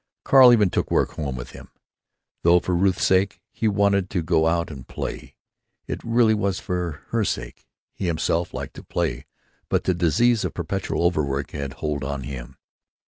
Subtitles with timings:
[0.23, 1.69] Carl even took work home with him,
[2.41, 5.35] though for Ruth's sake he wanted to go out and play.
[5.85, 9.27] It really was for her sake; he himself liked to play,
[9.69, 12.57] but the disease of perpetual overwork had hold of him.